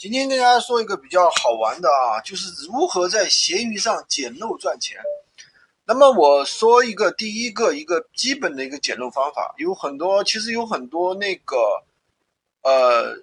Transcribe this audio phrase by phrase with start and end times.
[0.00, 4.96] 今天跟大家说一个比较好玩的啊，就是如何在闲鱼上捡漏赚钱。
[5.84, 11.84] 那么我说一个第一个一个基本的一个捡漏方法，有很多其实有很多那个
[12.62, 13.14] 呃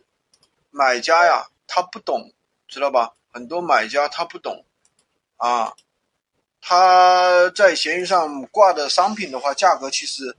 [0.70, 2.32] 买家呀，他不懂，
[2.68, 3.16] 知道吧？
[3.32, 4.64] 很多买家他不懂
[5.38, 5.74] 啊，
[6.62, 10.38] 他在闲鱼上挂的商品的话，价格其实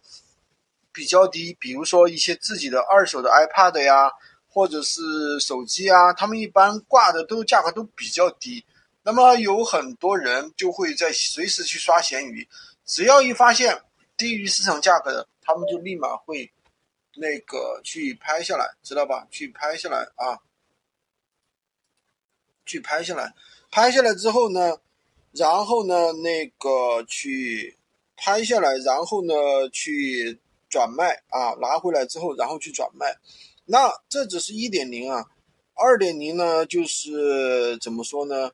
[0.93, 4.13] 比较低，比如说一些自己的二手的 iPad 呀。
[4.59, 8.65] 或者是手机啊，他们一般挂的都价格都比较低，
[9.05, 12.49] 那么有很多人就会在随时去刷闲鱼，
[12.85, 13.81] 只要一发现
[14.17, 16.51] 低于市场价格的，他们就立马会
[17.15, 19.29] 那个去拍下来，知道吧？
[19.31, 20.41] 去拍下来啊，
[22.67, 23.33] 去拍下来，
[23.71, 24.77] 拍下来之后呢，
[25.31, 27.77] 然后呢那个去
[28.17, 29.35] 拍下来，然后呢
[29.73, 33.17] 去转卖啊，拿回来之后，然后去转卖。
[33.71, 35.27] 那这只是一点零啊，
[35.75, 38.51] 二点零呢，就是怎么说呢？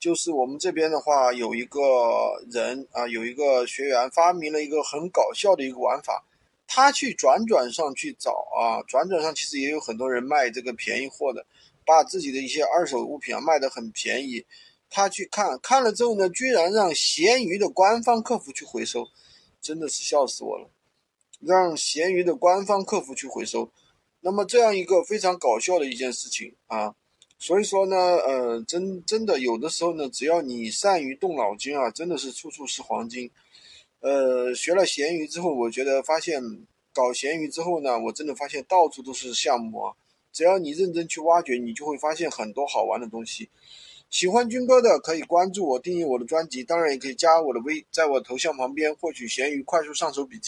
[0.00, 1.80] 就是我们这边的话，有一个
[2.50, 6.24] 人啊，有一个学员发明了一个很搞笑的一个玩法，
[6.66, 11.46] 他去转转上去找啊，转转上其实也有很多人卖这个便宜货的，
[11.86, 14.44] 把自己的一些二手物品啊卖得很便宜，
[14.90, 19.06] 他去看看了之后呢，居然让闲鱼的官方客服去回收，
[19.60, 20.68] 真的是笑死我了，
[21.40, 23.70] 让闲鱼的官方客服去回收。
[24.20, 26.94] 那么这样一个非常搞笑的一件事情啊，
[27.38, 33.30] 所以说呢，呃，真真的有的时候呢，只要你善于动脑筋啊，真的是处处是黄金。
[34.00, 36.42] 呃，学了闲鱼之后，我觉得发现
[36.92, 39.94] 搞闲鱼之后呢，我真的发现到处都是项目啊，
[40.32, 43.48] 只要你认真去挖掘，你就会发现很多好玩的东西。
[44.10, 50.46] 喜欢军哥的可以关注我，订阅我的专辑，当然也可以加我的微，在我头像旁边获取闲鱼快速上手笔记。